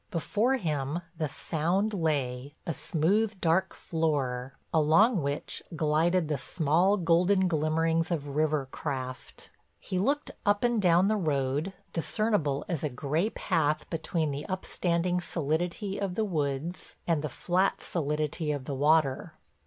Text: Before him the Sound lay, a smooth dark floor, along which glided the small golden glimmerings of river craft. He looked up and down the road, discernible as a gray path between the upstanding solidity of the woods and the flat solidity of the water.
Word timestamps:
Before 0.09 0.55
him 0.57 1.03
the 1.15 1.29
Sound 1.29 1.93
lay, 1.93 2.55
a 2.65 2.73
smooth 2.73 3.39
dark 3.39 3.75
floor, 3.75 4.57
along 4.73 5.21
which 5.21 5.61
glided 5.75 6.27
the 6.27 6.39
small 6.39 6.97
golden 6.97 7.47
glimmerings 7.47 8.09
of 8.09 8.29
river 8.35 8.67
craft. 8.71 9.51
He 9.79 9.99
looked 9.99 10.31
up 10.43 10.63
and 10.63 10.81
down 10.81 11.07
the 11.07 11.17
road, 11.17 11.73
discernible 11.93 12.65
as 12.67 12.83
a 12.83 12.89
gray 12.89 13.29
path 13.29 13.87
between 13.91 14.31
the 14.31 14.47
upstanding 14.47 15.21
solidity 15.21 15.99
of 15.99 16.15
the 16.15 16.25
woods 16.25 16.95
and 17.05 17.21
the 17.21 17.29
flat 17.29 17.79
solidity 17.79 18.51
of 18.51 18.65
the 18.65 18.73
water. 18.73 19.35